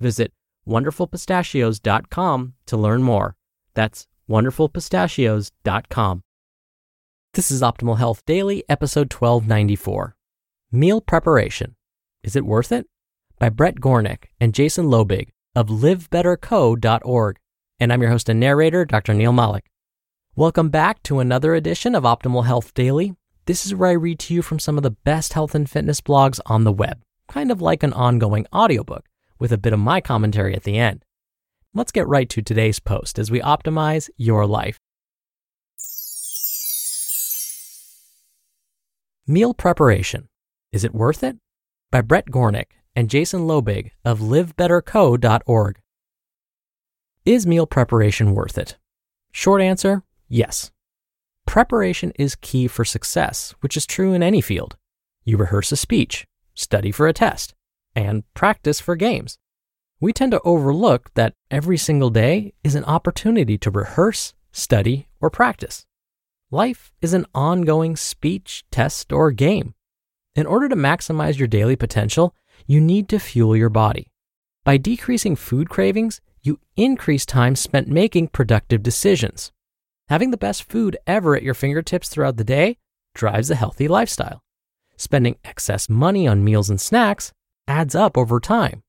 [0.00, 0.32] Visit
[0.66, 3.36] wonderfulpistachios.com to learn more.
[3.74, 6.22] That's wonderfulpistachios.com.
[7.34, 10.16] This is Optimal Health Daily, episode 1294.
[10.70, 11.74] Meal Preparation.
[12.22, 12.86] Is it worth it?
[13.38, 17.36] By Brett Gornick and Jason Lobig of livebetterco.org.
[17.80, 19.14] And I'm your host and narrator, Dr.
[19.14, 19.64] Neal Malik.
[20.36, 23.14] Welcome back to another edition of Optimal Health Daily.
[23.46, 26.00] This is where I read to you from some of the best health and fitness
[26.00, 29.04] blogs on the web, kind of like an ongoing audiobook
[29.38, 31.04] with a bit of my commentary at the end.
[31.74, 34.78] Let's get right to today's post as we optimize your life.
[39.26, 40.28] Meal Preparation
[40.72, 41.36] Is It Worth It?
[41.90, 45.80] by Brett Gornick and Jason Lobig of livebetterco.org.
[47.24, 48.78] Is meal preparation worth it?
[49.32, 50.70] Short answer yes.
[51.46, 54.76] Preparation is key for success, which is true in any field.
[55.24, 57.54] You rehearse a speech, study for a test,
[57.98, 59.38] and practice for games.
[60.00, 65.30] We tend to overlook that every single day is an opportunity to rehearse, study, or
[65.30, 65.84] practice.
[66.52, 69.74] Life is an ongoing speech, test, or game.
[70.36, 72.36] In order to maximize your daily potential,
[72.68, 74.12] you need to fuel your body.
[74.64, 79.50] By decreasing food cravings, you increase time spent making productive decisions.
[80.08, 82.78] Having the best food ever at your fingertips throughout the day
[83.14, 84.40] drives a healthy lifestyle.
[84.96, 87.32] Spending excess money on meals and snacks
[87.68, 88.82] adds up over time.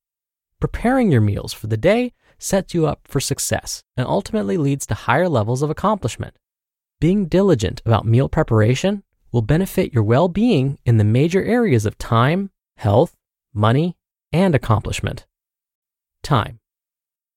[0.59, 4.94] Preparing your meals for the day sets you up for success and ultimately leads to
[4.94, 6.35] higher levels of accomplishment.
[7.00, 11.97] Being diligent about meal preparation will benefit your well being in the major areas of
[11.97, 13.16] time, health,
[13.53, 13.95] money,
[14.34, 15.25] and accomplishment.
[16.23, 16.59] Time.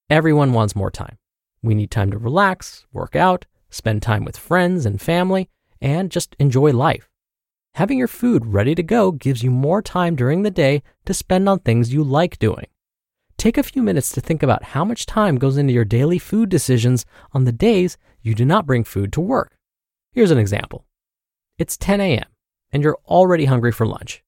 [0.08, 1.18] Everyone wants more time.
[1.62, 5.48] We need time to relax, work out, spend time with friends and family,
[5.80, 7.11] and just enjoy life.
[7.76, 11.48] Having your food ready to go gives you more time during the day to spend
[11.48, 12.66] on things you like doing.
[13.38, 16.50] Take a few minutes to think about how much time goes into your daily food
[16.50, 19.56] decisions on the days you do not bring food to work.
[20.12, 20.84] Here's an example.
[21.56, 22.26] It's 10 a.m.
[22.72, 24.22] and you're already hungry for lunch.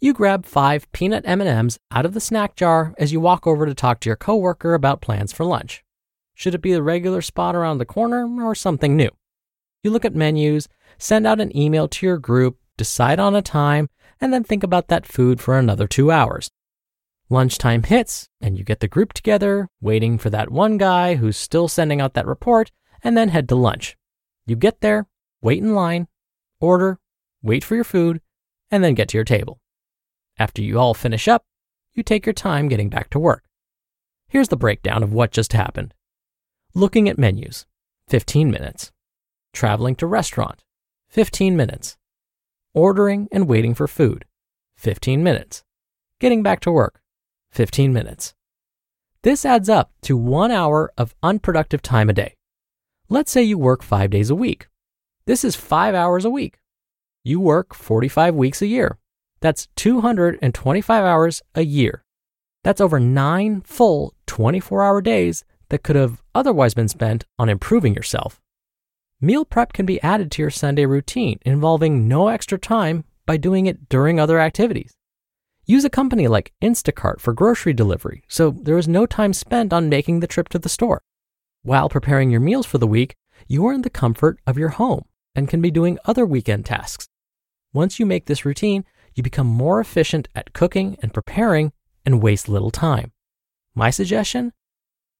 [0.00, 3.74] You grab 5 peanut M&Ms out of the snack jar as you walk over to
[3.74, 5.84] talk to your coworker about plans for lunch.
[6.32, 9.10] Should it be the regular spot around the corner or something new?
[9.82, 13.90] You look at menus, send out an email to your group, decide on a time,
[14.20, 16.50] and then think about that food for another two hours.
[17.28, 21.68] Lunchtime hits, and you get the group together, waiting for that one guy who's still
[21.68, 22.72] sending out that report,
[23.04, 23.96] and then head to lunch.
[24.46, 25.06] You get there,
[25.42, 26.08] wait in line,
[26.58, 26.98] order,
[27.42, 28.22] wait for your food,
[28.70, 29.60] and then get to your table.
[30.38, 31.44] After you all finish up,
[31.92, 33.44] you take your time getting back to work.
[34.28, 35.92] Here's the breakdown of what just happened.
[36.74, 37.66] Looking at menus,
[38.08, 38.92] 15 minutes.
[39.52, 40.62] Traveling to restaurant,
[41.08, 41.96] 15 minutes.
[42.74, 44.24] Ordering and waiting for food,
[44.76, 45.64] 15 minutes.
[46.20, 47.00] Getting back to work,
[47.52, 48.34] 15 minutes.
[49.22, 52.34] This adds up to one hour of unproductive time a day.
[53.08, 54.68] Let's say you work five days a week.
[55.24, 56.58] This is five hours a week.
[57.24, 58.98] You work 45 weeks a year.
[59.40, 62.04] That's 225 hours a year.
[62.64, 67.94] That's over nine full 24 hour days that could have otherwise been spent on improving
[67.94, 68.40] yourself.
[69.20, 73.66] Meal prep can be added to your Sunday routine, involving no extra time by doing
[73.66, 74.94] it during other activities.
[75.66, 79.88] Use a company like Instacart for grocery delivery, so there is no time spent on
[79.88, 81.02] making the trip to the store.
[81.62, 83.16] While preparing your meals for the week,
[83.48, 85.04] you are in the comfort of your home
[85.34, 87.08] and can be doing other weekend tasks.
[87.72, 88.84] Once you make this routine,
[89.16, 91.72] you become more efficient at cooking and preparing
[92.06, 93.10] and waste little time.
[93.74, 94.52] My suggestion?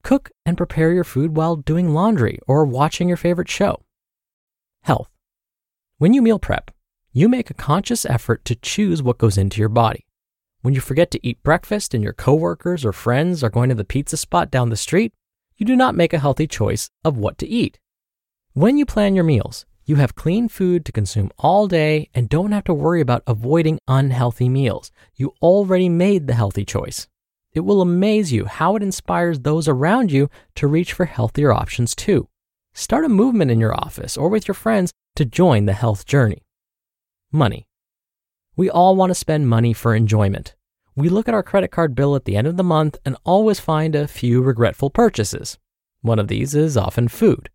[0.04, 3.82] Cook and prepare your food while doing laundry or watching your favorite show.
[4.88, 5.10] Health.
[5.98, 6.70] When you meal prep,
[7.12, 10.06] you make a conscious effort to choose what goes into your body.
[10.62, 13.84] When you forget to eat breakfast and your coworkers or friends are going to the
[13.84, 15.12] pizza spot down the street,
[15.58, 17.78] you do not make a healthy choice of what to eat.
[18.54, 22.52] When you plan your meals, you have clean food to consume all day and don't
[22.52, 24.90] have to worry about avoiding unhealthy meals.
[25.16, 27.06] You already made the healthy choice.
[27.52, 31.94] It will amaze you how it inspires those around you to reach for healthier options
[31.94, 32.30] too.
[32.78, 36.44] Start a movement in your office or with your friends to join the health journey.
[37.32, 37.66] Money.
[38.54, 40.54] We all want to spend money for enjoyment.
[40.94, 43.58] We look at our credit card bill at the end of the month and always
[43.58, 45.58] find a few regretful purchases.
[46.02, 47.50] One of these is often food.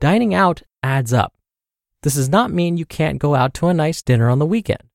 [0.00, 1.34] Dining out adds up.
[2.00, 4.88] This does not mean you can't go out to a nice dinner on the weekend.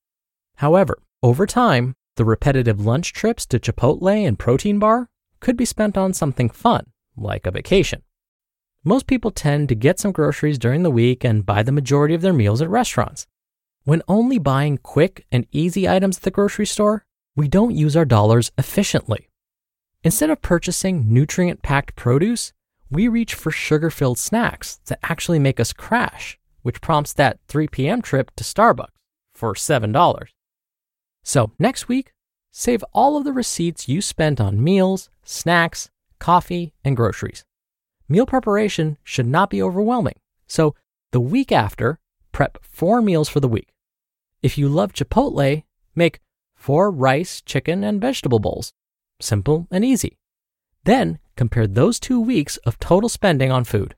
[0.55, 5.95] However, over time, the repetitive lunch trips to Chipotle and Protein Bar could be spent
[5.95, 8.01] on something fun, like a vacation.
[8.85, 12.21] Most people tend to get some groceries during the week and buy the majority of
[12.21, 13.27] their meals at restaurants.
[13.83, 17.05] When only buying quick and easy items at the grocery store,
[17.35, 19.27] we don't use our dollars efficiently.
[20.01, 22.53] Instead of purchasing nutrient packed produce,
[22.89, 27.67] we reach for sugar filled snacks that actually make us crash, which prompts that 3
[27.67, 28.01] p.m.
[28.01, 28.87] trip to Starbucks
[29.33, 30.27] for $7.
[31.23, 32.13] So, next week,
[32.51, 37.43] save all of the receipts you spent on meals, snacks, coffee, and groceries.
[38.11, 40.15] Meal preparation should not be overwhelming.
[40.47, 40.73] So,
[41.11, 41.99] the week after,
[42.31, 43.69] prep four meals for the week.
[44.41, 45.63] If you love Chipotle,
[45.95, 46.19] make
[46.55, 48.73] four rice, chicken, and vegetable bowls.
[49.21, 50.17] Simple and easy.
[50.85, 53.95] Then compare those two weeks of total spending on food.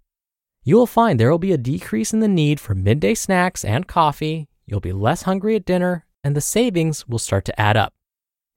[0.63, 3.87] You will find there will be a decrease in the need for midday snacks and
[3.87, 7.93] coffee, you'll be less hungry at dinner, and the savings will start to add up.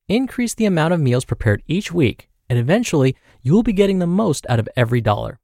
[0.08, 4.06] Increase the amount of meals prepared each week, and eventually you will be getting the
[4.06, 5.38] most out of every dollar.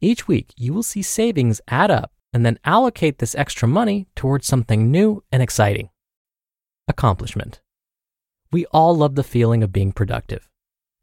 [0.00, 4.46] Each week, you will see savings add up and then allocate this extra money towards
[4.46, 5.90] something new and exciting.
[6.86, 7.60] Accomplishment.
[8.52, 10.48] We all love the feeling of being productive.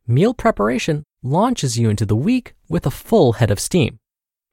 [0.07, 4.00] Meal preparation launches you into the week with a full head of steam.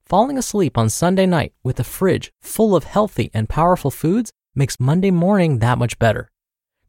[0.07, 4.81] Falling asleep on Sunday night with a fridge full of healthy and powerful foods makes
[4.81, 6.31] Monday morning that much better.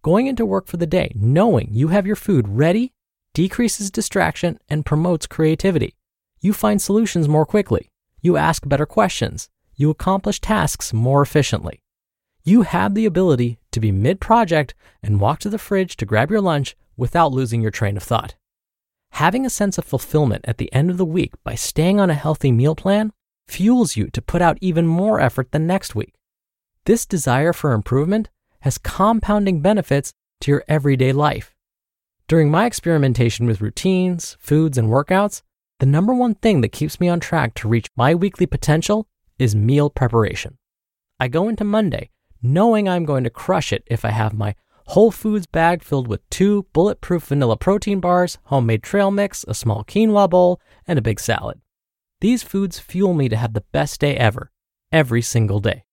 [0.01, 2.93] Going into work for the day knowing you have your food ready
[3.33, 5.95] decreases distraction and promotes creativity.
[6.43, 7.89] You find solutions more quickly.
[8.19, 9.47] You ask better questions.
[9.75, 11.81] You accomplish tasks more efficiently.
[12.43, 16.29] You have the ability to be mid project and walk to the fridge to grab
[16.29, 18.35] your lunch without losing your train of thought.
[19.11, 22.13] Having a sense of fulfillment at the end of the week by staying on a
[22.25, 23.13] healthy meal plan
[23.47, 26.13] fuels you to put out even more effort the next week.
[26.83, 28.29] This desire for improvement
[28.63, 30.11] has compounding benefits
[30.41, 31.55] to your everyday life.
[32.27, 35.41] During my experimentation with routines, foods, and workouts,
[35.83, 39.05] the number one thing that keeps me on track to reach my weekly potential
[39.37, 40.57] is meal preparation.
[41.19, 42.09] I go into Monday
[42.41, 44.55] knowing I'm going to crush it if I have my
[44.87, 49.83] Whole Foods bag filled with two bulletproof vanilla protein bars, homemade trail mix, a small
[49.83, 51.59] quinoa bowl, and a big salad.
[52.21, 54.51] These foods fuel me to have the best day ever,
[54.89, 55.83] every single day.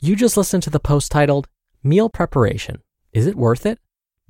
[0.00, 1.46] You just listened to the post titled
[1.82, 2.80] Meal Preparation
[3.12, 3.78] Is It Worth It?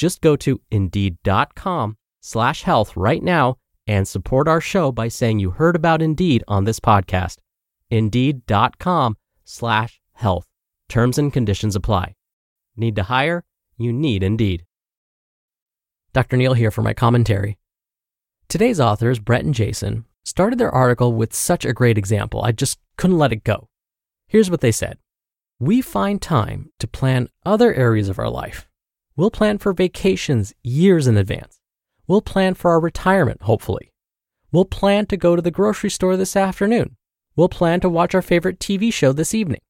[0.00, 5.50] Just go to indeed.com slash health right now and support our show by saying you
[5.50, 7.36] heard about Indeed on this podcast.
[7.90, 10.46] Indeed.com slash health.
[10.88, 12.14] Terms and conditions apply.
[12.76, 13.44] Need to hire?
[13.76, 14.64] You need Indeed.
[16.14, 16.38] Dr.
[16.38, 17.58] Neal here for my commentary.
[18.48, 22.42] Today's authors, Brett and Jason, started their article with such a great example.
[22.42, 23.68] I just couldn't let it go.
[24.28, 24.96] Here's what they said
[25.58, 28.66] We find time to plan other areas of our life.
[29.20, 31.60] We'll plan for vacations years in advance.
[32.06, 33.92] We'll plan for our retirement, hopefully.
[34.50, 36.96] We'll plan to go to the grocery store this afternoon.
[37.36, 39.60] We'll plan to watch our favorite TV show this evening.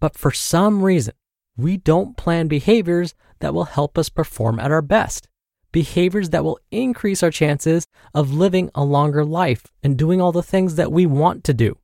[0.00, 1.14] But for some reason,
[1.56, 5.28] we don't plan behaviors that will help us perform at our best,
[5.70, 10.42] behaviors that will increase our chances of living a longer life and doing all the
[10.42, 11.78] things that we want to do.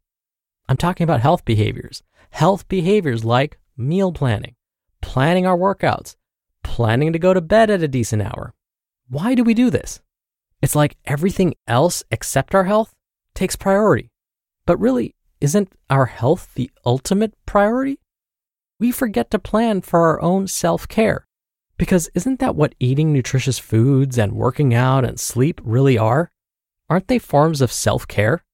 [0.68, 4.56] I'm talking about health behaviors, health behaviors like meal planning,
[5.00, 6.16] planning our workouts,
[6.76, 8.52] planning to go to bed at a decent hour.
[9.08, 10.02] Why do we do this?
[10.60, 12.92] It's like everything else except our health
[13.34, 14.10] takes priority.
[14.66, 17.98] But really, isn't our health the ultimate priority?
[18.78, 21.26] We forget to plan for our own self care.
[21.78, 26.30] Because isn't that what eating nutritious foods and working out and sleep really are?
[26.90, 28.44] Aren't they forms of self care?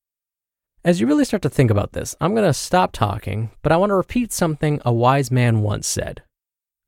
[0.85, 3.77] As you really start to think about this, I'm going to stop talking, but I
[3.79, 6.23] want to repeat something a wise man once said.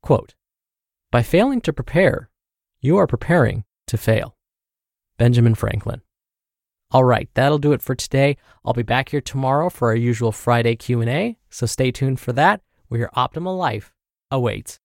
[0.01, 0.33] Quote,
[1.11, 2.29] By failing to prepare,
[2.81, 4.35] you are preparing to fail.
[5.17, 6.01] Benjamin Franklin.
[6.91, 8.37] All right, that'll do it for today.
[8.63, 12.61] I'll be back here tomorrow for our usual Friday Q&A, so stay tuned for that
[12.87, 13.93] where your optimal life
[14.29, 14.79] awaits.